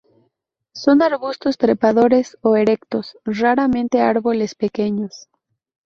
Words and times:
Son 0.73 0.97
arbustos 1.03 1.59
trepadores 1.63 2.35
o 2.41 2.57
erectos, 2.57 3.19
raramente 3.23 4.01
árboles 4.01 4.55
pequeños. 4.55 5.29